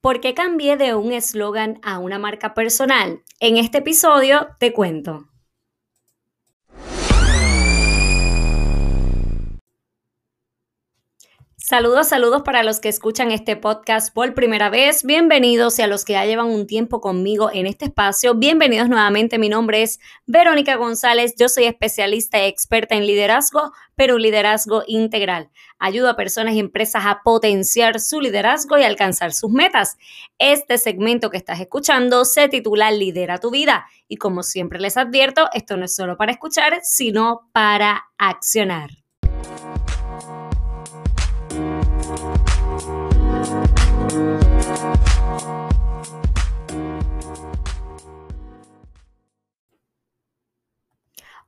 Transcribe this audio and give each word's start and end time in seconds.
¿Por 0.00 0.20
qué 0.20 0.34
cambié 0.34 0.76
de 0.76 0.94
un 0.94 1.12
eslogan 1.12 1.80
a 1.82 1.98
una 1.98 2.18
marca 2.18 2.54
personal? 2.54 3.22
En 3.40 3.56
este 3.56 3.78
episodio 3.78 4.48
te 4.58 4.72
cuento. 4.72 5.28
Saludos, 11.68 12.06
saludos 12.06 12.42
para 12.42 12.62
los 12.62 12.78
que 12.78 12.88
escuchan 12.88 13.32
este 13.32 13.56
podcast 13.56 14.14
por 14.14 14.34
primera 14.34 14.70
vez. 14.70 15.02
Bienvenidos 15.02 15.80
y 15.80 15.82
a 15.82 15.88
los 15.88 16.04
que 16.04 16.12
ya 16.12 16.24
llevan 16.24 16.46
un 16.46 16.68
tiempo 16.68 17.00
conmigo 17.00 17.50
en 17.52 17.66
este 17.66 17.86
espacio. 17.86 18.36
Bienvenidos 18.36 18.88
nuevamente. 18.88 19.36
Mi 19.36 19.48
nombre 19.48 19.82
es 19.82 19.98
Verónica 20.26 20.76
González. 20.76 21.34
Yo 21.36 21.48
soy 21.48 21.64
especialista 21.64 22.38
y 22.38 22.46
experta 22.46 22.94
en 22.94 23.04
liderazgo, 23.04 23.72
pero 23.96 24.14
un 24.14 24.22
liderazgo 24.22 24.84
integral. 24.86 25.50
Ayudo 25.80 26.08
a 26.08 26.14
personas 26.14 26.54
y 26.54 26.60
empresas 26.60 27.04
a 27.04 27.22
potenciar 27.24 27.98
su 27.98 28.20
liderazgo 28.20 28.78
y 28.78 28.84
alcanzar 28.84 29.32
sus 29.32 29.50
metas. 29.50 29.96
Este 30.38 30.78
segmento 30.78 31.30
que 31.30 31.38
estás 31.38 31.58
escuchando 31.58 32.24
se 32.24 32.48
titula 32.48 32.92
Lidera 32.92 33.38
tu 33.38 33.50
vida. 33.50 33.88
Y 34.06 34.18
como 34.18 34.44
siempre 34.44 34.78
les 34.78 34.96
advierto, 34.96 35.48
esto 35.52 35.76
no 35.76 35.86
es 35.86 35.96
solo 35.96 36.16
para 36.16 36.30
escuchar, 36.30 36.78
sino 36.84 37.50
para 37.52 38.04
accionar. 38.18 39.05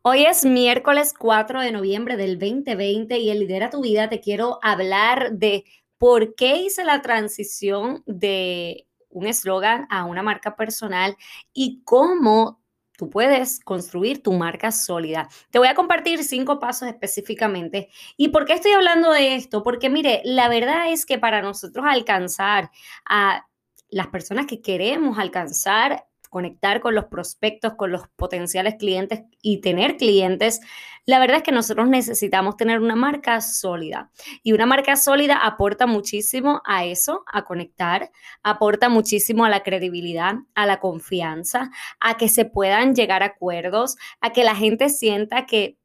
Hoy 0.03 0.25
es 0.27 0.45
miércoles 0.45 1.13
4 1.19 1.61
de 1.61 1.73
noviembre 1.73 2.17
del 2.17 2.39
2020 2.39 3.19
y 3.19 3.31
en 3.31 3.41
Lidera 3.41 3.69
tu 3.69 3.83
vida 3.83 4.09
te 4.09 4.21
quiero 4.21 4.61
hablar 4.63 5.33
de 5.33 5.65
por 5.99 6.37
qué 6.37 6.57
hice 6.59 6.85
la 6.85 7.03
transición 7.03 8.05
de 8.07 8.87
un 9.09 9.27
eslogan 9.27 9.89
a 9.91 10.05
una 10.05 10.23
marca 10.23 10.55
personal 10.55 11.17
y 11.53 11.83
cómo 11.85 12.63
tú 12.97 13.11
puedes 13.11 13.59
construir 13.59 14.23
tu 14.23 14.33
marca 14.33 14.71
sólida. 14.71 15.29
Te 15.51 15.59
voy 15.59 15.67
a 15.67 15.75
compartir 15.75 16.23
cinco 16.23 16.61
pasos 16.61 16.89
específicamente. 16.89 17.89
¿Y 18.17 18.29
por 18.29 18.45
qué 18.45 18.53
estoy 18.53 18.73
hablando 18.73 19.11
de 19.11 19.35
esto? 19.35 19.65
Porque 19.65 19.91
mire, 19.91 20.23
la 20.25 20.49
verdad 20.49 20.93
es 20.93 21.07
que 21.07 21.19
para 21.19 21.43
nosotros 21.43 21.85
alcanzar 21.89 22.71
a 23.05 23.49
las 23.91 24.07
personas 24.07 24.47
que 24.47 24.63
queremos 24.63 25.19
alcanzar 25.19 26.08
conectar 26.29 26.81
con 26.81 26.95
los 26.95 27.07
prospectos, 27.07 27.75
con 27.75 27.93
los 27.93 28.09
potenciales 28.17 28.77
clientes 28.77 29.23
y 29.43 29.61
tener 29.61 29.97
clientes, 29.97 30.61
la 31.05 31.19
verdad 31.19 31.39
es 31.39 31.43
que 31.43 31.53
nosotros 31.53 31.89
necesitamos 31.89 32.57
tener 32.57 32.81
una 32.81 32.95
marca 32.95 33.41
sólida. 33.41 34.11
Y 34.43 34.53
una 34.53 34.67
marca 34.67 34.95
sólida 34.97 35.37
aporta 35.37 35.87
muchísimo 35.87 36.61
a 36.67 36.85
eso, 36.85 37.25
a 37.33 37.45
conectar, 37.45 38.11
aporta 38.43 38.89
muchísimo 38.89 39.45
a 39.45 39.49
la 39.49 39.63
credibilidad, 39.63 40.35
a 40.55 40.67
la 40.67 40.81
confianza, 40.81 41.71
a 42.01 42.17
que 42.17 42.29
se 42.29 42.45
puedan 42.45 42.95
llegar 42.95 43.23
a 43.23 43.27
acuerdos, 43.27 43.97
a 44.21 44.33
que 44.33 44.45
la 44.45 44.55
gente 44.55 44.91
sienta 44.91 45.47
que 45.47 45.79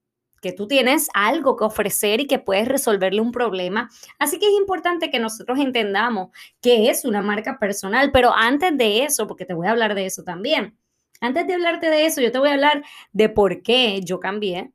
que 0.43 0.51
tú 0.51 0.67
tienes 0.67 1.07
algo 1.13 1.55
que 1.55 1.63
ofrecer 1.63 2.19
y 2.19 2.27
que 2.27 2.37
puedes 2.37 2.67
resolverle 2.67 3.21
un 3.21 3.31
problema. 3.31 3.89
Así 4.19 4.39
que 4.39 4.45
es 4.45 4.53
importante 4.59 5.09
que 5.09 5.17
nosotros 5.17 5.57
entendamos 5.57 6.35
qué 6.61 6.89
es 6.89 7.05
una 7.05 7.21
marca 7.21 7.57
personal, 7.59 8.11
pero 8.11 8.33
antes 8.35 8.77
de 8.77 9.05
eso, 9.05 9.25
porque 9.25 9.45
te 9.45 9.53
voy 9.53 9.67
a 9.67 9.71
hablar 9.71 9.95
de 9.95 10.05
eso 10.05 10.23
también, 10.23 10.77
antes 11.21 11.47
de 11.47 11.53
hablarte 11.53 11.89
de 11.89 12.05
eso, 12.05 12.19
yo 12.19 12.33
te 12.33 12.39
voy 12.39 12.49
a 12.49 12.55
hablar 12.55 12.83
de 13.13 13.29
por 13.29 13.63
qué 13.63 14.01
yo 14.03 14.19
cambié 14.19 14.73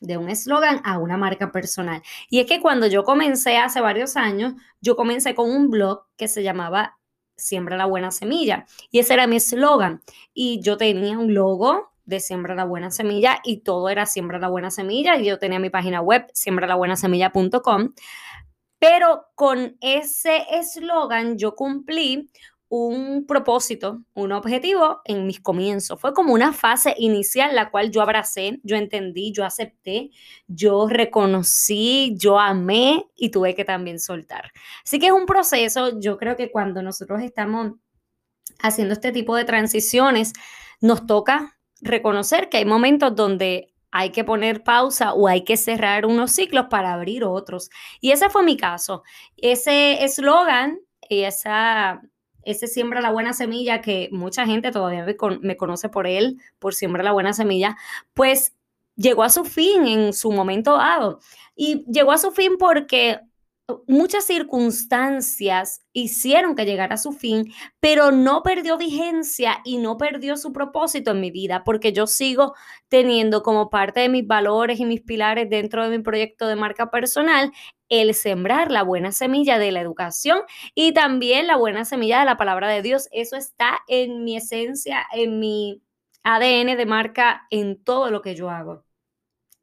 de 0.00 0.16
un 0.16 0.28
eslogan 0.28 0.80
a 0.82 0.98
una 0.98 1.16
marca 1.16 1.52
personal. 1.52 2.02
Y 2.28 2.40
es 2.40 2.46
que 2.46 2.60
cuando 2.60 2.88
yo 2.88 3.04
comencé 3.04 3.58
hace 3.58 3.80
varios 3.80 4.16
años, 4.16 4.54
yo 4.80 4.96
comencé 4.96 5.36
con 5.36 5.48
un 5.48 5.70
blog 5.70 6.06
que 6.16 6.26
se 6.26 6.42
llamaba 6.42 6.98
Siembra 7.36 7.76
la 7.76 7.86
buena 7.86 8.10
semilla. 8.10 8.66
Y 8.90 8.98
ese 8.98 9.14
era 9.14 9.28
mi 9.28 9.36
eslogan. 9.36 10.02
Y 10.34 10.60
yo 10.62 10.76
tenía 10.76 11.16
un 11.16 11.32
logo 11.32 11.89
de 12.10 12.20
Siembra 12.20 12.54
la 12.54 12.64
Buena 12.64 12.90
Semilla 12.90 13.40
y 13.42 13.60
todo 13.62 13.88
era 13.88 14.04
Siembra 14.04 14.38
la 14.38 14.48
Buena 14.48 14.70
Semilla. 14.70 15.16
Y 15.16 15.24
yo 15.24 15.38
tenía 15.38 15.58
mi 15.58 15.70
página 15.70 16.02
web, 16.02 16.26
siembralabuenasemilla.com. 16.34 17.94
Pero 18.78 19.26
con 19.34 19.76
ese 19.80 20.44
eslogan 20.50 21.38
yo 21.38 21.54
cumplí 21.54 22.30
un 22.70 23.26
propósito, 23.26 24.02
un 24.14 24.30
objetivo 24.30 25.00
en 25.04 25.26
mis 25.26 25.40
comienzos. 25.40 26.00
Fue 26.00 26.14
como 26.14 26.32
una 26.32 26.52
fase 26.52 26.94
inicial 26.98 27.54
la 27.54 27.70
cual 27.70 27.90
yo 27.90 28.00
abracé, 28.00 28.60
yo 28.62 28.76
entendí, 28.76 29.32
yo 29.32 29.44
acepté, 29.44 30.10
yo 30.46 30.88
reconocí, 30.88 32.14
yo 32.16 32.38
amé 32.38 33.06
y 33.16 33.30
tuve 33.30 33.56
que 33.56 33.64
también 33.64 33.98
soltar. 33.98 34.52
Así 34.84 35.00
que 35.00 35.06
es 35.06 35.12
un 35.12 35.26
proceso, 35.26 35.98
yo 35.98 36.16
creo 36.16 36.36
que 36.36 36.52
cuando 36.52 36.80
nosotros 36.80 37.22
estamos 37.22 37.72
haciendo 38.60 38.94
este 38.94 39.10
tipo 39.10 39.34
de 39.34 39.44
transiciones, 39.44 40.32
nos 40.80 41.06
toca 41.06 41.59
reconocer 41.82 42.48
que 42.48 42.58
hay 42.58 42.64
momentos 42.64 43.14
donde 43.14 43.72
hay 43.90 44.10
que 44.10 44.24
poner 44.24 44.62
pausa 44.62 45.12
o 45.14 45.26
hay 45.28 45.42
que 45.42 45.56
cerrar 45.56 46.06
unos 46.06 46.32
ciclos 46.32 46.66
para 46.70 46.92
abrir 46.92 47.24
otros. 47.24 47.70
Y 48.00 48.12
ese 48.12 48.30
fue 48.30 48.44
mi 48.44 48.56
caso. 48.56 49.02
Ese 49.36 50.04
eslogan 50.04 50.78
y 51.08 51.22
esa, 51.22 52.00
ese 52.44 52.68
siembra 52.68 53.00
la 53.00 53.10
buena 53.10 53.32
semilla 53.32 53.80
que 53.80 54.08
mucha 54.12 54.46
gente 54.46 54.70
todavía 54.70 55.04
me, 55.04 55.16
me 55.40 55.56
conoce 55.56 55.88
por 55.88 56.06
él, 56.06 56.40
por 56.58 56.74
siembra 56.74 57.02
la 57.02 57.12
buena 57.12 57.32
semilla, 57.32 57.76
pues 58.14 58.54
llegó 58.96 59.22
a 59.22 59.30
su 59.30 59.44
fin 59.44 59.86
en 59.86 60.12
su 60.12 60.30
momento 60.30 60.76
dado. 60.76 61.20
Y 61.56 61.84
llegó 61.90 62.12
a 62.12 62.18
su 62.18 62.30
fin 62.30 62.56
porque 62.58 63.18
muchas 63.86 64.24
circunstancias 64.24 65.82
hicieron 65.92 66.54
que 66.54 66.64
llegara 66.64 66.94
a 66.94 66.98
su 66.98 67.12
fin, 67.12 67.52
pero 67.80 68.12
no 68.12 68.42
perdió 68.42 68.76
vigencia 68.78 69.60
y 69.64 69.78
no 69.78 69.96
perdió 69.96 70.36
su 70.36 70.52
propósito 70.52 71.12
en 71.12 71.20
mi 71.20 71.30
vida, 71.30 71.64
porque 71.64 71.92
yo 71.92 72.06
sigo 72.06 72.54
teniendo 72.88 73.42
como 73.42 73.70
parte 73.70 74.00
de 74.00 74.08
mis 74.08 74.26
valores 74.26 74.80
y 74.80 74.84
mis 74.84 75.00
pilares 75.00 75.48
dentro 75.50 75.82
de 75.84 75.96
mi 75.96 76.02
proyecto 76.02 76.46
de 76.46 76.56
marca 76.56 76.90
personal 76.90 77.52
el 77.88 78.14
sembrar 78.14 78.70
la 78.70 78.82
buena 78.82 79.12
semilla 79.12 79.58
de 79.58 79.72
la 79.72 79.80
educación 79.80 80.40
y 80.74 80.92
también 80.92 81.46
la 81.46 81.56
buena 81.56 81.84
semilla 81.84 82.20
de 82.20 82.24
la 82.26 82.36
palabra 82.36 82.68
de 82.68 82.82
Dios. 82.82 83.08
Eso 83.12 83.36
está 83.36 83.80
en 83.88 84.24
mi 84.24 84.36
esencia, 84.36 85.06
en 85.12 85.40
mi 85.40 85.82
ADN 86.22 86.76
de 86.76 86.86
marca, 86.86 87.46
en 87.50 87.82
todo 87.82 88.10
lo 88.10 88.22
que 88.22 88.34
yo 88.34 88.50
hago 88.50 88.84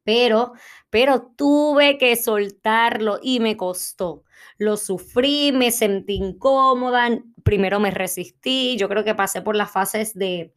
pero, 0.07 0.53
pero 0.89 1.33
tuve 1.35 1.97
que 1.97 2.15
soltarlo 2.15 3.19
y 3.21 3.41
me 3.41 3.57
costó. 3.57 4.23
Lo 4.57 4.77
sufrí, 4.77 5.51
me 5.51 5.69
sentí 5.69 6.13
incómoda, 6.13 7.09
primero 7.43 7.81
me 7.81 7.91
resistí, 7.91 8.77
yo 8.77 8.87
creo 8.87 9.03
que 9.03 9.15
pasé 9.15 9.41
por 9.41 9.57
las 9.57 9.69
fases 9.69 10.13
de, 10.13 10.53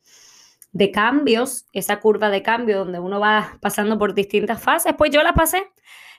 de 0.71 0.93
cambios, 0.93 1.67
esa 1.73 1.99
curva 1.99 2.31
de 2.31 2.45
cambio 2.45 2.79
donde 2.79 3.01
uno 3.01 3.19
va 3.19 3.59
pasando 3.61 3.99
por 3.99 4.15
distintas 4.15 4.63
fases, 4.63 4.95
pues 4.97 5.11
yo 5.11 5.21
la 5.25 5.35
pasé, 5.35 5.65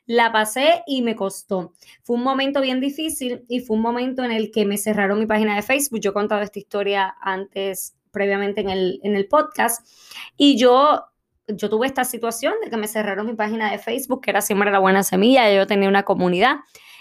la 0.05 0.33
pasé 0.33 0.83
y 0.85 1.01
me 1.01 1.15
costó. 1.15 1.71
Fue 2.03 2.17
un 2.17 2.23
momento 2.23 2.59
bien 2.59 2.81
difícil 2.81 3.45
y 3.47 3.61
fue 3.61 3.77
un 3.77 3.81
momento 3.81 4.25
en 4.25 4.33
el 4.33 4.51
que 4.51 4.65
me 4.65 4.77
cerraron 4.77 5.19
mi 5.19 5.25
página 5.25 5.55
de 5.55 5.61
Facebook. 5.61 6.01
Yo 6.01 6.09
he 6.09 6.13
contado 6.13 6.41
esta 6.41 6.59
historia 6.59 7.15
antes, 7.21 7.95
previamente 8.11 8.59
en 8.59 8.69
el, 8.69 8.99
en 9.03 9.15
el 9.15 9.29
podcast, 9.29 9.87
y 10.35 10.57
yo 10.57 11.10
yo 11.47 11.69
tuve 11.69 11.87
esta 11.87 12.05
situación 12.05 12.53
de 12.63 12.69
que 12.69 12.77
me 12.77 12.87
cerraron 12.87 13.27
mi 13.27 13.33
página 13.33 13.71
de 13.71 13.77
Facebook, 13.77 14.21
que 14.21 14.31
era 14.31 14.41
Siembra 14.41 14.71
la 14.71 14.79
Buena 14.79 15.03
Semilla, 15.03 15.51
yo 15.53 15.67
tenía 15.67 15.89
una 15.89 16.03
comunidad. 16.03 16.57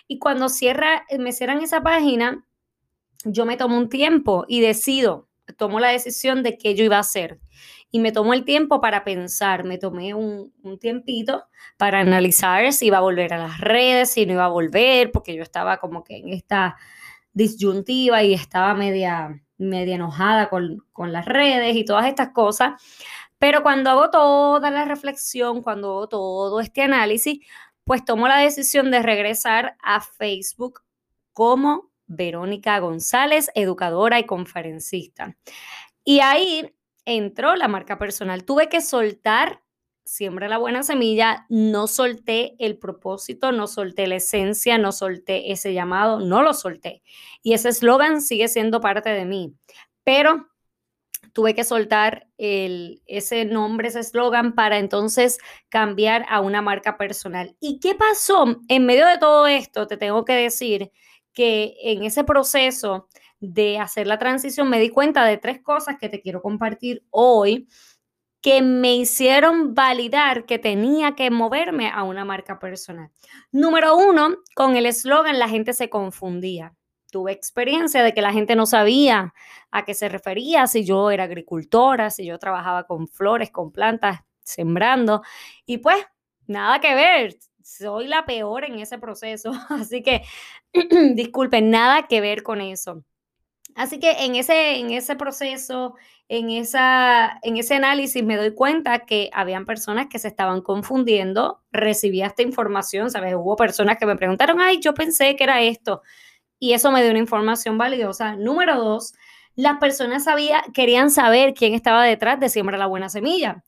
Y 0.09 0.19
cuando 0.19 0.49
cierra, 0.49 1.05
me 1.19 1.33
cierran 1.33 1.63
esa 1.63 1.83
página, 1.83 2.45
yo 3.25 3.45
me 3.45 3.57
tomo 3.57 3.77
un 3.77 3.89
tiempo 3.89 4.45
y 4.49 4.61
decido, 4.61 5.29
tomo 5.57 5.81
la 5.81 5.89
decisión 5.89 6.43
de 6.43 6.59
qué 6.59 6.75
yo 6.75 6.85
iba 6.85 6.97
a 6.97 7.01
hacer. 7.01 7.41
Y 7.93 7.99
me 7.99 8.13
tomo 8.13 8.35
el 8.35 8.45
tiempo 8.45 8.81
para 8.81 9.05
pensar, 9.05 9.65
me 9.65 9.79
tomé 9.79 10.15
un, 10.15 10.53
un 10.63 10.79
tiempito 10.79 11.45
para 11.77 12.01
analizar 12.01 12.73
si 12.73 12.87
iba 12.87 12.99
a 12.99 13.03
volver 13.03 13.35
a 13.35 13.39
las 13.39 13.61
redes, 13.61 14.13
si 14.13 14.27
no 14.27 14.35
iba 14.35 14.45
a 14.45 14.49
volver, 14.49 15.11
porque 15.11 15.35
yo 15.35 15.43
estaba 15.43 15.79
como 15.79 16.05
que 16.05 16.17
en 16.19 16.33
esta 16.33 16.77
disyuntiva 17.33 18.23
y 18.23 18.35
estaba 18.35 18.75
media, 18.75 19.41
media 19.59 19.97
enojada 19.97 20.49
con, 20.49 20.85
con 20.93 21.13
las 21.13 21.27
redes 21.27 21.77
y 21.77 21.85
todas 21.85 22.07
estas 22.07 22.31
cosas. 22.31 22.81
Pero 23.41 23.63
cuando 23.63 23.89
hago 23.89 24.11
toda 24.11 24.71
la 24.71 24.85
reflexión, 24.85 25.63
cuando 25.63 25.89
hago 25.89 26.09
todo 26.09 26.61
este 26.61 26.83
análisis, 26.83 27.41
pues 27.85 28.05
tomo 28.05 28.29
la 28.29 28.37
decisión 28.37 28.91
de 28.91 29.01
regresar 29.03 29.79
a 29.83 30.03
Facebook 30.03 30.83
como 31.33 31.91
Verónica 32.07 32.79
González, 32.81 33.51
educadora 33.55 34.19
y 34.19 34.27
conferencista. 34.27 35.39
Y 36.05 36.21
ahí 36.21 36.75
entró 37.07 37.57
la 37.57 37.67
marca 37.67 37.97
personal. 37.97 38.45
Tuve 38.45 38.69
que 38.69 38.83
soltar 38.83 39.63
siempre 40.05 40.51
la 40.51 40.59
buena 40.59 40.83
semilla, 40.83 41.47
no 41.49 41.87
solté 41.87 42.57
el 42.59 42.77
propósito, 42.79 43.53
no 43.53 43.67
solté 43.67 44.07
la 44.07 44.17
esencia, 44.17 44.77
no 44.77 44.93
solté 44.93 45.51
ese 45.51 45.73
llamado, 45.73 46.21
no 46.21 46.43
lo 46.43 46.53
solté. 46.53 47.03
Y 47.43 47.55
ese 47.55 47.71
eslogan 47.71 48.21
sigue 48.21 48.49
siendo 48.49 48.83
parte 48.83 49.09
de 49.09 49.25
mí. 49.25 49.55
Pero 50.05 50.50
tuve 51.33 51.55
que 51.55 51.65
soltar 51.65 52.27
el, 52.39 53.03
ese 53.07 53.45
nombre, 53.45 53.89
ese 53.89 54.01
eslogan 54.01 54.55
para 54.55 54.79
entonces 54.79 55.39
cambiar 55.69 56.27
a 56.29 56.41
una 56.41 56.63
marca 56.63 56.97
personal. 56.97 57.57
¿Y 57.61 57.81
qué 57.81 57.95
pasó? 57.95 58.61
En 58.69 58.87
medio 58.87 59.07
de 59.07 59.19
todo 59.19 59.47
esto, 59.47 59.87
te 59.87 59.97
tengo 59.97 60.25
que 60.25 60.35
decir 60.35 60.91
que 61.33 61.75
en 61.83 62.05
ese 62.05 62.25
proceso 62.25 63.09
de 63.41 63.79
hacer 63.79 64.07
la 64.07 64.19
transición, 64.19 64.69
me 64.69 64.81
di 64.81 64.91
cuenta 64.91 65.25
de 65.25 65.39
tres 65.39 65.61
cosas 65.63 65.97
que 65.99 66.09
te 66.09 66.21
quiero 66.21 66.43
compartir 66.43 67.05
hoy 67.11 67.69
que 68.43 68.63
me 68.63 68.95
hicieron 68.95 69.75
validar 69.75 70.47
que 70.47 70.59
tenía 70.59 71.15
que 71.15 71.31
moverme 71.31 71.91
a 71.91 72.05
una 72.05 72.25
marca 72.25 72.59
personal. 72.59 73.11
Número 73.53 73.97
uno, 73.97 74.37
con 74.55 74.77
el 74.77 74.87
eslogan 74.87 75.39
la 75.39 75.49
gente 75.49 75.73
se 75.75 75.91
confundía. 75.91 76.75
Tuve 77.11 77.33
experiencia 77.33 78.03
de 78.03 78.15
que 78.15 78.23
la 78.23 78.33
gente 78.33 78.57
no 78.57 78.67
sabía 78.67 79.35
a 79.71 79.85
qué 79.85 79.95
se 79.95 80.09
refería, 80.09 80.67
si 80.67 80.85
yo 80.85 81.11
era 81.11 81.25
agricultora, 81.25 82.11
si 82.11 82.25
yo 82.25 82.39
trabajaba 82.39 82.85
con 82.85 83.09
flores, 83.09 83.51
con 83.51 83.73
plantas, 83.73 84.21
sembrando. 84.43 85.23
Y 85.67 85.79
pues, 85.79 86.05
nada 86.47 86.81
que 86.81 86.95
ver, 86.95 87.37
soy 87.63 88.07
la 88.07 88.25
peor 88.25 88.65
en 88.65 88.79
ese 88.81 88.99
proceso. 88.99 89.53
Así 89.69 90.03
que, 90.03 90.23
disculpen, 91.15 91.71
nada 91.71 92.07
que 92.09 92.21
ver 92.21 92.43
con 92.43 92.61
eso. 92.61 93.05
Así 93.75 93.99
que 94.01 94.25
en 94.25 94.35
ese, 94.35 94.79
en 94.79 94.91
ese 94.91 95.17
proceso, 95.17 95.95
en, 96.29 96.51
esa, 96.51 97.39
en 97.43 97.57
ese 97.57 97.75
análisis 97.75 98.23
me 98.23 98.37
doy 98.37 98.55
cuenta 98.55 99.01
que 99.01 99.31
habían 99.33 99.65
personas 99.65 100.09
que 100.09 100.19
se 100.19 100.29
estaban 100.29 100.61
confundiendo, 100.61 101.63
recibía 101.73 102.27
esta 102.27 102.43
información, 102.43 103.11
¿sabes? 103.11 103.35
Hubo 103.35 103.57
personas 103.57 103.97
que 103.99 104.07
me 104.07 104.17
preguntaron, 104.17 104.61
ay, 104.61 104.81
yo 104.81 104.93
pensé 104.95 105.37
que 105.37 105.45
era 105.45 105.61
esto. 105.63 106.03
Y 106.61 106.75
eso 106.75 106.93
me 106.93 107.03
dio 107.03 107.11
una 107.11 107.19
información 107.19 107.79
valiosa. 107.79 108.37
Número 108.37 108.77
dos, 108.77 109.15
las 109.57 109.79
personas 109.79 110.25
sabía, 110.25 110.63
querían 110.73 111.11
saber 111.11 111.55
quién 111.55 111.75
estaba 111.75 112.05
detrás 112.05 112.39
de 112.39 112.49
Siembra 112.49 112.79
la 112.79 112.87
Buena 112.87 113.09
Semilla. 113.09 113.65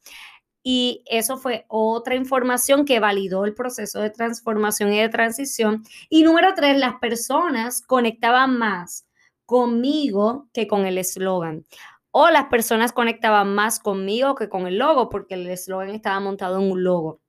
Y 0.63 1.03
eso 1.07 1.39
fue 1.39 1.65
otra 1.69 2.15
información 2.15 2.85
que 2.85 3.01
validó 3.01 3.45
el 3.45 3.55
proceso 3.55 4.01
de 4.01 4.11
transformación 4.11 4.93
y 4.93 5.01
de 5.01 5.09
transición. 5.09 5.83
Y 6.09 6.23
número 6.23 6.55
tres, 6.55 6.79
las 6.79 6.95
personas 7.01 7.83
conectaban 7.83 8.59
más 8.59 9.09
conmigo 9.45 10.49
que 10.53 10.69
con 10.69 10.87
el 10.87 10.99
eslogan. 10.99 11.67
O 12.13 12.31
las 12.31 12.45
personas 12.45 12.93
conectaban 12.93 13.55
más 13.55 13.81
conmigo 13.81 14.35
que 14.35 14.49
con 14.49 14.67
el 14.67 14.79
logo, 14.79 15.09
porque 15.09 15.35
el 15.35 15.49
eslogan 15.49 15.91
estaba 15.91 16.21
montado 16.21 16.61
en 16.61 16.71
un 16.71 16.85
logo. 16.85 17.21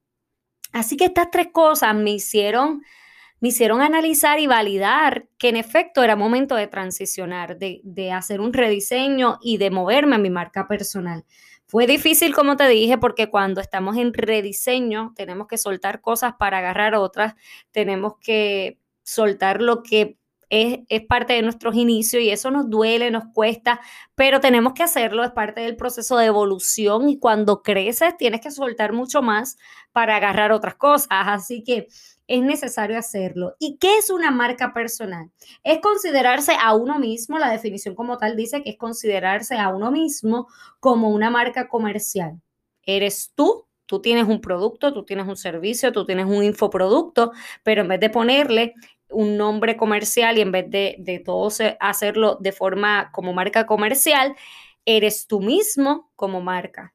Así 0.71 0.97
que 0.97 1.05
estas 1.05 1.31
tres 1.31 1.47
cosas 1.51 1.95
me 1.95 2.11
hicieron, 2.11 2.83
me 3.43 3.49
hicieron 3.49 3.81
analizar 3.81 4.39
y 4.39 4.47
validar 4.47 5.27
que 5.37 5.49
en 5.49 5.57
efecto 5.57 6.01
era 6.01 6.15
momento 6.15 6.55
de 6.55 6.67
transicionar, 6.67 7.57
de, 7.57 7.81
de 7.83 8.13
hacer 8.13 8.39
un 8.39 8.53
rediseño 8.53 9.37
y 9.41 9.57
de 9.57 9.69
moverme 9.69 10.15
a 10.15 10.17
mi 10.17 10.29
marca 10.29 10.65
personal. 10.65 11.25
Fue 11.65 11.85
difícil, 11.85 12.33
como 12.33 12.55
te 12.55 12.69
dije, 12.69 12.97
porque 12.97 13.29
cuando 13.29 13.59
estamos 13.59 13.97
en 13.97 14.13
rediseño 14.13 15.11
tenemos 15.17 15.47
que 15.47 15.57
soltar 15.57 15.99
cosas 15.99 16.35
para 16.39 16.59
agarrar 16.59 16.95
otras, 16.95 17.33
tenemos 17.71 18.13
que 18.21 18.79
soltar 19.03 19.61
lo 19.61 19.83
que 19.83 20.17
es, 20.49 21.01
parte 21.09 21.33
de 21.33 21.41
nuestros 21.41 21.75
inicios 21.75 22.21
y 22.21 22.29
eso 22.29 22.51
nos 22.51 22.69
duele, 22.69 23.11
nos 23.11 23.25
cuesta, 23.33 23.81
pero 24.15 24.39
tenemos 24.39 24.73
que 24.73 24.83
hacerlo, 24.83 25.23
es 25.23 25.31
parte 25.31 25.61
del 25.61 25.75
proceso 25.75 26.15
de 26.17 26.27
evolución 26.27 27.09
y 27.09 27.19
cuando 27.19 27.61
creces 27.61 28.15
tienes 28.17 28.39
que 28.39 28.51
soltar 28.51 28.93
mucho 28.93 29.21
más 29.21 29.57
para 29.91 30.15
agarrar 30.15 30.51
otras 30.51 30.75
cosas, 30.75 31.09
así 31.09 31.63
que 31.63 31.87
es 32.27 32.41
necesario 32.41 32.97
hacerlo. 32.97 33.55
¿Y 33.59 33.77
qué 33.77 33.97
es 33.97 34.09
una 34.09 34.31
marca 34.31 34.73
personal? 34.73 35.31
Es 35.63 35.79
considerarse 35.79 36.53
a 36.59 36.73
uno 36.75 36.99
mismo, 36.99 37.39
la 37.39 37.51
definición 37.51 37.95
como 37.95 38.17
tal 38.17 38.35
dice 38.35 38.63
que 38.63 38.71
es 38.71 38.77
considerarse 38.77 39.57
a 39.57 39.69
uno 39.69 39.91
mismo 39.91 40.47
como 40.79 41.09
una 41.09 41.29
marca 41.29 41.67
comercial. 41.67 42.41
Eres 42.85 43.31
tú 43.35 43.67
Tú 43.85 44.01
tienes 44.01 44.27
un 44.27 44.41
producto, 44.41 44.93
tú 44.93 45.03
tienes 45.03 45.27
un 45.27 45.35
servicio, 45.35 45.91
tú 45.91 46.05
tienes 46.05 46.25
un 46.25 46.43
infoproducto, 46.43 47.31
pero 47.63 47.81
en 47.81 47.89
vez 47.89 47.99
de 47.99 48.09
ponerle 48.09 48.73
un 49.09 49.37
nombre 49.37 49.77
comercial 49.77 50.37
y 50.37 50.41
en 50.41 50.51
vez 50.51 50.69
de, 50.69 50.95
de 50.99 51.19
todo 51.19 51.49
hacerlo 51.79 52.37
de 52.39 52.51
forma 52.53 53.11
como 53.11 53.33
marca 53.33 53.65
comercial, 53.65 54.35
eres 54.85 55.27
tú 55.27 55.41
mismo 55.41 56.11
como 56.15 56.41
marca. 56.41 56.92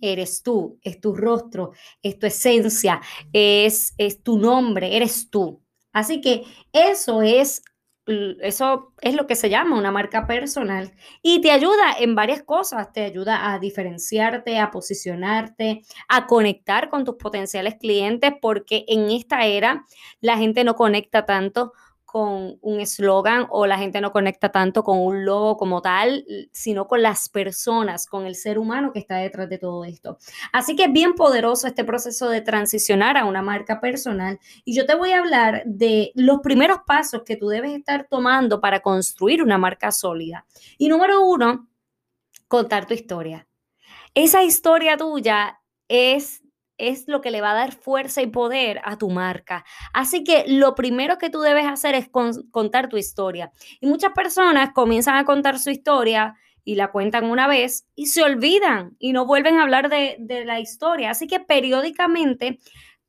Eres 0.00 0.42
tú, 0.42 0.78
es 0.82 1.00
tu 1.00 1.14
rostro, 1.14 1.72
es 2.02 2.18
tu 2.18 2.26
esencia, 2.26 3.00
es, 3.32 3.94
es 3.98 4.22
tu 4.22 4.38
nombre, 4.38 4.96
eres 4.96 5.30
tú. 5.30 5.62
Así 5.92 6.20
que 6.20 6.44
eso 6.72 7.22
es 7.22 7.62
eso 8.06 8.92
es 9.02 9.14
lo 9.14 9.26
que 9.26 9.36
se 9.36 9.50
llama 9.50 9.78
una 9.78 9.92
marca 9.92 10.26
personal 10.26 10.92
y 11.22 11.40
te 11.40 11.52
ayuda 11.52 11.94
en 11.98 12.14
varias 12.14 12.42
cosas, 12.42 12.92
te 12.92 13.04
ayuda 13.04 13.52
a 13.52 13.58
diferenciarte, 13.58 14.58
a 14.58 14.70
posicionarte, 14.70 15.82
a 16.08 16.26
conectar 16.26 16.90
con 16.90 17.04
tus 17.04 17.16
potenciales 17.16 17.76
clientes, 17.78 18.32
porque 18.40 18.84
en 18.88 19.10
esta 19.10 19.46
era 19.46 19.84
la 20.20 20.38
gente 20.38 20.64
no 20.64 20.74
conecta 20.74 21.24
tanto 21.26 21.72
con 22.10 22.58
un 22.60 22.80
eslogan 22.80 23.46
o 23.50 23.66
la 23.66 23.78
gente 23.78 24.00
no 24.00 24.10
conecta 24.10 24.50
tanto 24.50 24.82
con 24.82 24.98
un 24.98 25.24
logo 25.24 25.56
como 25.56 25.80
tal, 25.80 26.26
sino 26.50 26.88
con 26.88 27.02
las 27.02 27.28
personas, 27.28 28.06
con 28.06 28.26
el 28.26 28.34
ser 28.34 28.58
humano 28.58 28.92
que 28.92 28.98
está 28.98 29.18
detrás 29.18 29.48
de 29.48 29.58
todo 29.58 29.84
esto. 29.84 30.18
Así 30.52 30.74
que 30.74 30.84
es 30.84 30.92
bien 30.92 31.14
poderoso 31.14 31.68
este 31.68 31.84
proceso 31.84 32.28
de 32.28 32.40
transicionar 32.40 33.16
a 33.16 33.26
una 33.26 33.42
marca 33.42 33.80
personal 33.80 34.40
y 34.64 34.74
yo 34.74 34.86
te 34.86 34.96
voy 34.96 35.12
a 35.12 35.20
hablar 35.20 35.62
de 35.66 36.10
los 36.16 36.40
primeros 36.40 36.78
pasos 36.84 37.22
que 37.24 37.36
tú 37.36 37.46
debes 37.46 37.78
estar 37.78 38.08
tomando 38.10 38.60
para 38.60 38.80
construir 38.80 39.40
una 39.40 39.56
marca 39.56 39.92
sólida. 39.92 40.46
Y 40.78 40.88
número 40.88 41.24
uno, 41.24 41.68
contar 42.48 42.86
tu 42.86 42.94
historia. 42.94 43.46
Esa 44.14 44.42
historia 44.42 44.96
tuya 44.96 45.60
es 45.86 46.39
es 46.80 47.04
lo 47.06 47.20
que 47.20 47.30
le 47.30 47.40
va 47.40 47.52
a 47.52 47.54
dar 47.54 47.72
fuerza 47.72 48.22
y 48.22 48.26
poder 48.26 48.80
a 48.84 48.96
tu 48.96 49.10
marca. 49.10 49.64
Así 49.92 50.24
que 50.24 50.44
lo 50.46 50.74
primero 50.74 51.18
que 51.18 51.30
tú 51.30 51.40
debes 51.40 51.66
hacer 51.66 51.94
es 51.94 52.08
contar 52.08 52.88
tu 52.88 52.96
historia. 52.96 53.52
Y 53.80 53.86
muchas 53.86 54.12
personas 54.12 54.70
comienzan 54.72 55.16
a 55.16 55.24
contar 55.24 55.58
su 55.58 55.70
historia 55.70 56.34
y 56.64 56.74
la 56.74 56.90
cuentan 56.90 57.24
una 57.24 57.48
vez 57.48 57.86
y 57.94 58.06
se 58.06 58.22
olvidan 58.22 58.96
y 58.98 59.12
no 59.12 59.26
vuelven 59.26 59.58
a 59.58 59.62
hablar 59.62 59.88
de, 59.88 60.16
de 60.18 60.44
la 60.44 60.60
historia. 60.60 61.10
Así 61.10 61.26
que 61.26 61.40
periódicamente 61.40 62.58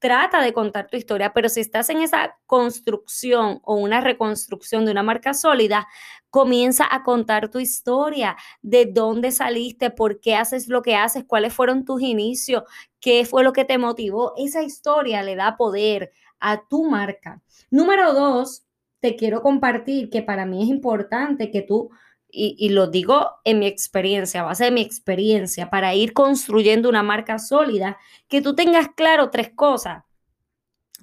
trata 0.02 0.42
de 0.42 0.52
contar 0.52 0.88
tu 0.88 0.98
historia, 0.98 1.32
pero 1.32 1.48
si 1.48 1.62
estás 1.62 1.92
en 1.92 2.00
esa 2.00 2.36
construcción 2.48 3.60
o 3.64 3.76
una 3.76 4.02
reconstrucción 4.02 4.84
de 4.84 4.92
una 4.92 5.04
marca 5.04 5.36
sólida, 5.36 5.88
comienza 6.32 6.88
a 6.90 7.04
contar 7.04 7.50
tu 7.50 7.60
historia, 7.60 8.36
de 8.64 8.88
dónde 8.88 9.32
saliste, 9.32 9.92
por 9.92 10.20
qué 10.20 10.36
haces 10.36 10.68
lo 10.68 10.82
que 10.82 10.96
haces, 10.96 11.24
cuáles 11.26 11.54
fueron 11.54 11.86
tus 11.86 12.02
inicios, 12.02 12.64
qué 13.00 13.26
fue 13.26 13.44
lo 13.44 13.54
que 13.54 13.64
te 13.64 13.78
motivó. 13.78 14.34
Esa 14.38 14.64
historia 14.64 15.22
le 15.22 15.36
da 15.36 15.56
poder 15.56 16.12
a 16.40 16.68
tu 16.68 16.90
marca. 16.90 17.44
Número 17.70 18.12
dos, 18.14 18.66
te 19.02 19.16
quiero 19.16 19.44
compartir 19.44 20.10
que 20.10 20.24
para 20.24 20.48
mí 20.48 20.64
es 20.64 20.70
importante 20.70 21.52
que 21.52 21.62
tú 21.62 21.92
y, 22.34 22.70
lo 22.70 22.88
digo 22.88 23.32
en 23.44 23.60
mi 23.60 23.68
experiencia, 23.68 24.42
a 24.42 24.46
base 24.46 24.66
de 24.66 24.72
mi 24.72 24.82
experiencia, 24.82 25.70
para 25.70 25.94
ir 25.94 26.14
construyendo 26.14 26.90
una 26.90 27.04
marca 27.04 27.40
sólida, 27.40 27.98
que 28.28 28.42
tú 28.42 28.56
tengas 28.56 28.90
claro 28.96 29.30
tres 29.30 29.52
cosas, 29.54 30.04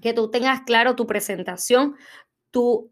que 0.01 0.13
tú 0.13 0.31
tengas 0.31 0.63
claro 0.63 0.97
tu 0.97 1.07
presentación, 1.07 1.97
tu, 2.51 2.91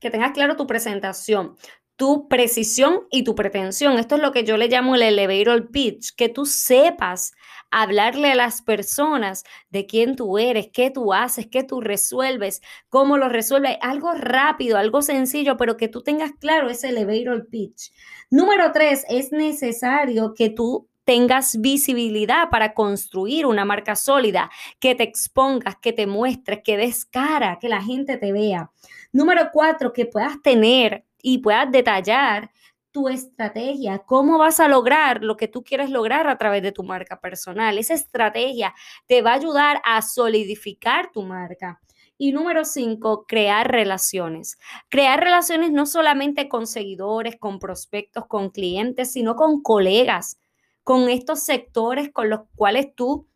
que 0.00 0.10
tengas 0.10 0.32
claro 0.32 0.56
tu 0.56 0.66
presentación, 0.66 1.56
tu 2.00 2.28
precisión 2.28 3.02
y 3.10 3.24
tu 3.24 3.34
pretensión. 3.34 3.98
Esto 3.98 4.14
es 4.14 4.22
lo 4.22 4.32
que 4.32 4.42
yo 4.42 4.56
le 4.56 4.68
llamo 4.68 4.94
el 4.94 5.02
elevator 5.02 5.70
pitch, 5.70 6.14
que 6.16 6.30
tú 6.30 6.46
sepas 6.46 7.34
hablarle 7.70 8.32
a 8.32 8.34
las 8.34 8.62
personas 8.62 9.44
de 9.68 9.84
quién 9.84 10.16
tú 10.16 10.38
eres, 10.38 10.70
qué 10.72 10.90
tú 10.90 11.12
haces, 11.12 11.46
qué 11.48 11.62
tú 11.62 11.82
resuelves, 11.82 12.62
cómo 12.88 13.18
lo 13.18 13.28
resuelves. 13.28 13.76
Algo 13.82 14.14
rápido, 14.14 14.78
algo 14.78 15.02
sencillo, 15.02 15.58
pero 15.58 15.76
que 15.76 15.88
tú 15.88 16.00
tengas 16.00 16.32
claro 16.40 16.70
ese 16.70 16.88
elevator 16.88 17.48
pitch. 17.50 17.92
Número 18.30 18.72
tres, 18.72 19.04
es 19.10 19.30
necesario 19.30 20.32
que 20.34 20.48
tú 20.48 20.88
tengas 21.04 21.60
visibilidad 21.60 22.48
para 22.48 22.72
construir 22.72 23.44
una 23.44 23.66
marca 23.66 23.94
sólida, 23.94 24.50
que 24.78 24.94
te 24.94 25.02
expongas, 25.02 25.76
que 25.82 25.92
te 25.92 26.06
muestres, 26.06 26.60
que 26.64 26.78
des 26.78 27.04
cara, 27.04 27.58
que 27.60 27.68
la 27.68 27.82
gente 27.82 28.16
te 28.16 28.32
vea. 28.32 28.70
Número 29.12 29.50
cuatro, 29.52 29.92
que 29.92 30.06
puedas 30.06 30.40
tener 30.40 31.04
y 31.22 31.38
puedas 31.38 31.70
detallar 31.70 32.50
tu 32.90 33.08
estrategia, 33.08 34.00
cómo 34.00 34.38
vas 34.38 34.58
a 34.58 34.68
lograr 34.68 35.22
lo 35.22 35.36
que 35.36 35.48
tú 35.48 35.62
quieres 35.62 35.90
lograr 35.90 36.28
a 36.28 36.38
través 36.38 36.62
de 36.62 36.72
tu 36.72 36.82
marca 36.82 37.20
personal. 37.20 37.78
Esa 37.78 37.94
estrategia 37.94 38.74
te 39.06 39.22
va 39.22 39.32
a 39.32 39.34
ayudar 39.34 39.80
a 39.84 40.02
solidificar 40.02 41.10
tu 41.12 41.22
marca. 41.22 41.80
Y 42.18 42.32
número 42.32 42.64
cinco, 42.64 43.24
crear 43.26 43.70
relaciones. 43.70 44.58
Crear 44.88 45.20
relaciones 45.20 45.70
no 45.70 45.86
solamente 45.86 46.48
con 46.48 46.66
seguidores, 46.66 47.36
con 47.38 47.58
prospectos, 47.58 48.26
con 48.26 48.50
clientes, 48.50 49.12
sino 49.12 49.36
con 49.36 49.62
colegas, 49.62 50.38
con 50.82 51.08
estos 51.08 51.44
sectores 51.44 52.10
con 52.12 52.28
los 52.28 52.40
cuales 52.56 52.94
tú 52.94 53.29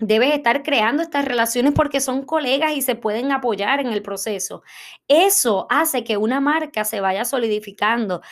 Debes 0.00 0.32
estar 0.32 0.62
creando 0.62 1.02
estas 1.02 1.24
relaciones 1.24 1.72
porque 1.74 2.00
son 2.00 2.24
colegas 2.24 2.72
y 2.76 2.82
se 2.82 2.94
pueden 2.94 3.32
apoyar 3.32 3.80
en 3.80 3.88
el 3.88 4.00
proceso. 4.00 4.62
Eso 5.08 5.66
hace 5.70 6.04
que 6.04 6.16
una 6.16 6.40
marca 6.40 6.84
se 6.84 7.00
vaya 7.00 7.24
solidificando, 7.24 8.22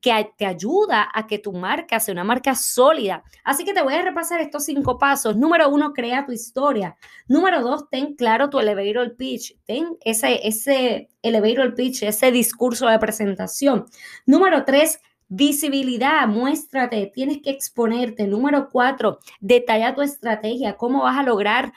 que 0.00 0.30
te 0.36 0.46
ayuda 0.46 1.08
a 1.12 1.26
que 1.26 1.40
tu 1.40 1.52
marca 1.52 1.98
sea 1.98 2.12
una 2.12 2.22
marca 2.22 2.54
sólida. 2.54 3.24
Así 3.42 3.64
que 3.64 3.74
te 3.74 3.82
voy 3.82 3.94
a 3.94 4.02
repasar 4.02 4.40
estos 4.40 4.64
cinco 4.64 4.96
pasos. 4.96 5.36
Número 5.36 5.68
uno, 5.68 5.92
crea 5.92 6.24
tu 6.24 6.30
historia. 6.30 6.96
Número 7.26 7.62
dos, 7.62 7.90
ten 7.90 8.14
claro 8.14 8.48
tu 8.48 8.60
elevator 8.60 9.16
pitch. 9.16 9.56
Ten 9.64 9.96
ese, 10.04 10.46
ese 10.46 11.08
elevator 11.22 11.74
pitch, 11.74 12.04
ese 12.04 12.30
discurso 12.30 12.86
de 12.86 12.98
presentación. 13.00 13.86
Número 14.24 14.64
tres, 14.64 15.00
Visibilidad, 15.28 16.26
muéstrate, 16.26 17.10
tienes 17.14 17.42
que 17.42 17.50
exponerte. 17.50 18.26
Número 18.26 18.68
cuatro, 18.70 19.18
detalla 19.40 19.94
tu 19.94 20.00
estrategia, 20.00 20.76
cómo 20.76 21.02
vas 21.02 21.18
a 21.18 21.22
lograr 21.22 21.72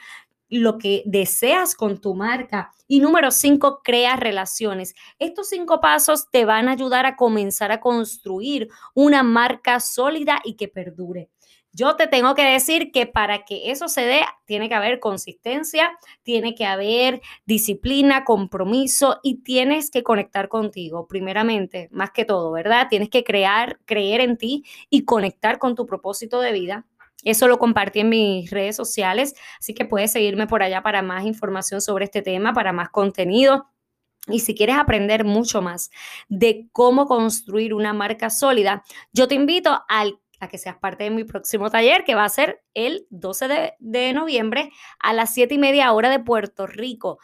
lo 0.49 0.77
que 0.77 1.03
deseas 1.05 1.75
con 1.75 1.99
tu 1.99 2.13
marca. 2.13 2.73
Y 2.87 2.99
número 2.99 3.31
cinco, 3.31 3.81
crea 3.83 4.15
relaciones. 4.15 4.95
Estos 5.19 5.49
cinco 5.49 5.81
pasos 5.81 6.29
te 6.29 6.45
van 6.45 6.67
a 6.67 6.73
ayudar 6.73 7.05
a 7.05 7.15
comenzar 7.15 7.71
a 7.71 7.79
construir 7.79 8.69
una 8.93 9.23
marca 9.23 9.79
sólida 9.79 10.41
y 10.43 10.55
que 10.55 10.67
perdure. 10.67 11.29
Yo 11.73 11.95
te 11.95 12.07
tengo 12.07 12.35
que 12.35 12.43
decir 12.43 12.91
que 12.91 13.05
para 13.05 13.45
que 13.45 13.71
eso 13.71 13.87
se 13.87 14.01
dé, 14.01 14.21
tiene 14.45 14.67
que 14.67 14.75
haber 14.75 14.99
consistencia, 14.99 15.97
tiene 16.21 16.53
que 16.53 16.65
haber 16.65 17.21
disciplina, 17.45 18.25
compromiso 18.25 19.19
y 19.23 19.41
tienes 19.43 19.89
que 19.89 20.03
conectar 20.03 20.49
contigo, 20.49 21.07
primeramente, 21.07 21.87
más 21.91 22.11
que 22.11 22.25
todo, 22.25 22.51
¿verdad? 22.51 22.87
Tienes 22.89 23.09
que 23.09 23.23
crear, 23.23 23.79
creer 23.85 24.19
en 24.19 24.37
ti 24.37 24.65
y 24.89 25.05
conectar 25.05 25.59
con 25.59 25.75
tu 25.75 25.85
propósito 25.85 26.41
de 26.41 26.51
vida. 26.51 26.85
Eso 27.23 27.47
lo 27.47 27.57
compartí 27.57 28.01
en 28.01 28.09
mis 28.09 28.49
redes 28.49 28.75
sociales, 28.75 29.35
así 29.59 29.73
que 29.73 29.85
puedes 29.85 30.11
seguirme 30.11 30.47
por 30.47 30.63
allá 30.63 30.83
para 30.83 31.01
más 31.01 31.25
información 31.25 31.79
sobre 31.79 32.05
este 32.05 32.21
tema, 32.21 32.51
para 32.53 32.73
más 32.73 32.89
contenido. 32.89 33.67
Y 34.27 34.39
si 34.39 34.55
quieres 34.55 34.75
aprender 34.75 35.23
mucho 35.23 35.61
más 35.61 35.89
de 36.27 36.67
cómo 36.73 37.05
construir 37.07 37.73
una 37.73 37.93
marca 37.93 38.29
sólida, 38.29 38.83
yo 39.13 39.27
te 39.27 39.35
invito 39.35 39.83
al 39.87 40.19
a 40.41 40.49
que 40.49 40.57
seas 40.57 40.77
parte 40.77 41.05
de 41.05 41.11
mi 41.11 41.23
próximo 41.23 41.69
taller, 41.69 42.03
que 42.03 42.15
va 42.15 42.25
a 42.25 42.29
ser 42.29 42.63
el 42.73 43.05
12 43.11 43.75
de, 43.79 44.13
noviembre 44.13 44.71
a 44.99 45.13
las 45.13 45.33
7 45.33 45.55
y 45.55 45.57
media 45.57 45.93
hora 45.93 46.09
de 46.09 46.19
Puerto 46.19 46.67
Rico. 46.67 47.19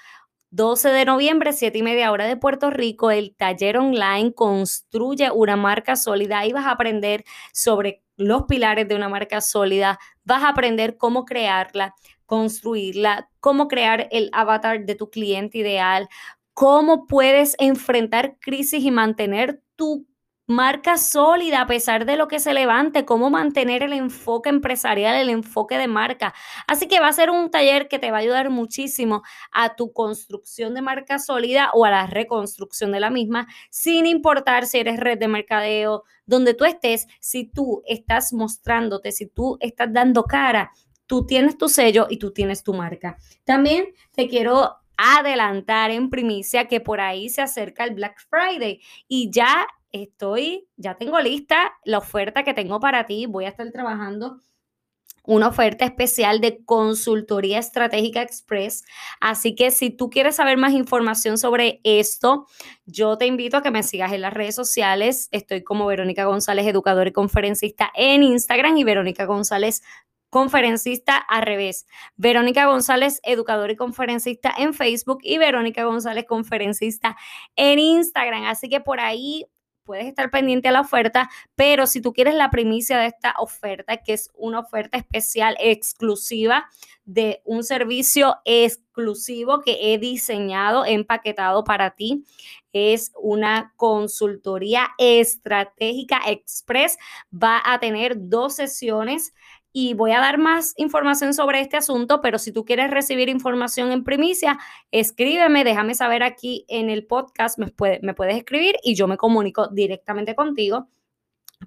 12 0.52 0.90
de 0.90 1.04
noviembre, 1.04 1.52
7 1.52 1.78
y 1.78 1.84
media 1.84 2.12
hora 2.12 2.26
de 2.26 2.38
Puerto 2.38 2.70
Rico, 2.70 3.12
el 3.12 3.36
taller 3.36 3.78
online 3.78 4.34
construye 4.34 5.30
una 5.32 5.58
marca 5.58 5.98
sólida 5.98 6.46
y 6.46 6.54
vas 6.54 6.66
a 6.66 6.72
aprender 6.72 7.26
sobre 7.52 8.02
los 8.16 8.44
pilares 8.44 8.88
de 8.88 8.96
una 8.96 9.10
marca 9.10 9.42
sólida, 9.42 10.00
vas 10.24 10.44
a 10.44 10.50
aprender 10.50 10.98
cómo 10.98 11.26
crearla, 11.26 11.96
construirla, 12.26 13.30
cómo 13.40 13.68
crear 13.68 14.08
el 14.12 14.30
avatar 14.32 14.86
de 14.86 14.96
tu 14.96 15.10
cliente 15.10 15.58
ideal, 15.58 16.08
cómo 16.54 17.08
puedes 17.08 17.56
enfrentar 17.60 18.38
crisis 18.40 18.84
y 18.84 18.92
mantener 18.92 19.62
tu 19.76 20.08
marca 20.48 20.98
sólida 20.98 21.62
a 21.62 21.68
pesar 21.68 22.06
de 22.06 22.16
lo 22.16 22.30
que 22.30 22.40
se 22.40 22.54
levante, 22.54 23.04
cómo 23.04 23.30
mantener 23.30 23.84
el 23.84 23.92
enfoque 23.92 24.48
empresarial, 24.50 25.18
el 25.18 25.30
enfoque 25.30 25.78
de 25.78 25.90
marca. 25.90 26.34
Así 26.68 26.88
que 26.88 27.02
va 27.02 27.10
a 27.10 27.14
ser 27.14 27.30
un 27.30 27.52
taller 27.52 27.90
que 27.90 28.00
te 28.00 28.12
va 28.12 28.18
a 28.18 28.22
ayudar 28.22 28.50
muchísimo 28.50 29.24
a 29.52 29.76
tu 29.76 29.92
construcción 29.92 30.74
de 30.74 30.82
marca 30.82 31.20
sólida 31.20 31.70
o 31.74 31.84
a 31.84 31.92
la 31.92 32.08
reconstrucción 32.08 32.94
de 32.94 33.02
la 33.02 33.10
misma, 33.10 33.48
sin 33.70 34.06
importar 34.06 34.66
si 34.66 34.80
eres 34.80 35.00
red 35.00 35.20
de 35.20 35.28
mercadeo, 35.28 36.04
donde 36.26 36.54
tú 36.54 36.64
estés, 36.64 37.08
si 37.20 37.46
tú 37.46 37.84
estás 37.86 38.32
mostrándote, 38.32 39.12
si 39.12 39.28
tú 39.28 39.58
estás 39.60 39.92
dando 39.92 40.24
cara, 40.24 40.72
tú 41.08 41.26
tienes 41.26 41.58
tu 41.58 41.68
sello 41.68 42.08
y 42.10 42.18
tú 42.20 42.32
tienes 42.32 42.64
tu 42.64 42.74
marca. 42.74 43.18
También 43.44 43.88
te 44.14 44.30
quiero 44.30 44.78
adelantar 44.98 45.92
en 45.92 46.10
primicia 46.10 46.68
que 46.68 46.82
por 46.82 47.02
ahí 47.02 47.30
se 47.30 47.42
acerca 47.42 47.84
el 47.84 47.94
Black 47.94 48.18
Friday 48.30 48.82
y 49.08 49.30
ya 49.30 49.68
estoy, 49.92 50.68
ya 50.76 50.96
tengo 50.96 51.20
lista 51.20 51.74
la 51.84 52.00
oferta 52.00 52.44
que 52.44 52.54
tengo 52.54 52.80
para 52.80 53.06
ti. 53.06 53.26
Voy 53.26 53.46
a 53.46 53.50
estar 53.50 53.72
trabajando 53.72 54.40
una 55.28 55.50
oferta 55.50 55.86
especial 55.86 56.40
de 56.40 56.64
consultoría 56.64 57.60
estratégica 57.60 58.22
express. 58.22 58.86
Así 59.20 59.56
que 59.56 59.72
si 59.72 59.90
tú 59.90 60.10
quieres 60.10 60.38
saber 60.38 60.58
más 60.58 60.72
información 60.74 61.38
sobre 61.38 61.82
esto, 61.84 62.48
yo 62.86 63.18
te 63.18 63.28
invito 63.28 63.58
a 63.58 63.62
que 63.62 63.70
me 63.70 63.84
sigas 63.84 64.14
en 64.14 64.22
las 64.22 64.34
redes 64.34 64.56
sociales. 64.56 65.28
Estoy 65.32 65.64
como 65.64 65.86
Verónica 65.86 66.26
González, 66.26 66.66
educadora 66.66 67.10
y 67.10 67.14
conferencista 67.14 67.92
en 67.94 68.24
Instagram 68.24 68.78
y 68.78 68.84
Verónica 68.86 69.26
González 69.26 69.84
conferencista 70.30 71.18
al 71.18 71.44
revés. 71.44 71.88
Verónica 72.16 72.66
González, 72.66 73.20
educadora 73.24 73.72
y 73.72 73.76
conferencista 73.76 74.54
en 74.58 74.74
Facebook 74.74 75.20
y 75.24 75.38
Verónica 75.38 75.86
González, 75.86 76.26
conferencista 76.26 77.18
en 77.56 77.80
Instagram. 77.80 78.44
Así 78.44 78.70
que 78.70 78.82
por 78.82 79.00
ahí 79.00 79.46
puedes 79.88 80.06
estar 80.06 80.30
pendiente 80.30 80.68
a 80.68 80.72
la 80.72 80.82
oferta, 80.82 81.30
pero 81.56 81.88
si 81.88 82.02
tú 82.02 82.14
quieres 82.14 82.36
la 82.36 82.52
primicia 82.52 83.00
de 83.00 83.08
esta 83.08 83.34
oferta, 83.40 83.98
que 83.98 84.14
es 84.14 84.30
una 84.36 84.60
oferta 84.60 84.98
especial 84.98 85.56
exclusiva 85.60 86.68
de 87.06 87.42
un 87.46 87.64
servicio 87.64 88.36
exclusivo 88.44 89.62
que 89.62 89.94
he 89.94 89.98
diseñado, 89.98 90.86
empaquetado 90.86 91.64
para 91.64 91.92
ti, 91.92 92.26
es 92.74 93.14
una 93.20 93.74
consultoría 93.78 94.90
estratégica 94.98 96.20
express. 96.28 96.98
Va 97.34 97.62
a 97.64 97.80
tener 97.80 98.16
dos 98.18 98.56
sesiones 98.56 99.34
y 99.80 99.94
voy 99.94 100.12
a 100.12 100.20
dar 100.20 100.40
más 100.40 100.74
información 100.78 101.36
sobre 101.36 101.62
este 101.62 101.78
asunto, 101.78 102.20
pero 102.20 102.40
si 102.40 102.52
tú 102.52 102.66
quieres 102.66 102.90
recibir 102.90 103.30
información 103.30 103.92
en 103.92 104.04
primicia, 104.04 104.58
escríbeme, 104.90 105.64
déjame 105.64 105.94
saber 105.94 106.24
aquí 106.24 106.66
en 106.68 106.90
el 106.90 107.06
podcast, 107.06 107.60
me, 107.60 107.72
me 108.02 108.16
puedes 108.16 108.36
escribir 108.38 108.74
y 108.84 108.96
yo 108.96 109.08
me 109.08 109.18
comunico 109.18 109.68
directamente 109.68 110.34
contigo 110.34 110.88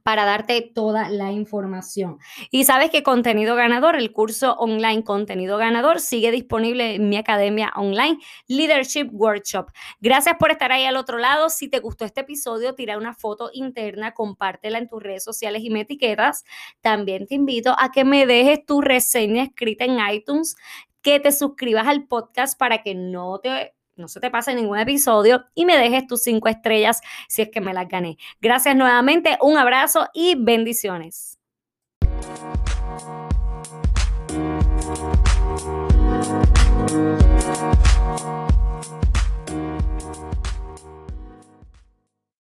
para 0.03 0.25
darte 0.25 0.61
toda 0.63 1.09
la 1.11 1.33
información. 1.33 2.19
Y 2.51 2.65
sabes 2.65 2.91
que 2.91 3.03
contenido 3.03 3.57
ganador, 3.57 3.97
el 3.97 4.13
curso 4.13 4.55
online 4.55 5.05
contenido 5.05 5.59
ganador 5.59 6.01
sigue 6.01 6.31
disponible 6.31 6.95
en 6.97 7.09
mi 7.09 7.17
academia 7.17 7.73
online 7.77 8.19
Leadership 8.47 9.09
Workshop. 9.13 9.71
Gracias 10.01 10.37
por 10.39 10.51
estar 10.51 10.73
ahí 10.73 10.85
al 10.85 10.97
otro 10.97 11.19
lado. 11.19 11.49
Si 11.49 11.69
te 11.69 11.81
gustó 11.81 12.05
este 12.05 12.23
episodio, 12.23 12.75
tira 12.75 12.99
una 12.99 13.15
foto 13.15 13.51
interna, 13.53 14.13
compártela 14.13 14.79
en 14.79 14.89
tus 14.89 15.03
redes 15.03 15.25
sociales 15.25 15.63
y 15.65 15.71
me 15.71 15.81
etiquetas. 15.81 16.45
También 16.81 17.27
te 17.27 17.35
invito 17.35 17.75
a 17.79 17.91
que 17.93 18.05
me 18.05 18.27
dejes 18.27 18.65
tu 18.65 18.81
reseña 18.81 19.43
escrita 19.43 19.85
en 19.85 19.99
iTunes, 20.13 20.57
que 21.03 21.21
te 21.21 21.33
suscribas 21.33 21.87
al 21.87 22.07
podcast 22.07 22.59
para 22.59 22.83
que 22.83 22.95
no 22.95 23.39
te 23.39 23.75
no 24.01 24.09
se 24.09 24.21
te 24.21 24.31
pase 24.31 24.55
ningún 24.55 24.79
episodio 24.79 25.45
y 25.55 25.65
me 25.65 25.77
dejes 25.77 26.07
tus 26.07 26.23
cinco 26.23 26.49
estrellas 26.49 27.01
si 27.29 27.43
es 27.43 27.51
que 27.51 27.61
me 27.61 27.75
las 27.75 27.89
gané. 27.89 28.17
Gracias 28.41 28.75
nuevamente, 28.75 29.39
un 29.41 29.57
abrazo 29.57 30.09
y 30.13 30.35
bendiciones. 30.37 31.39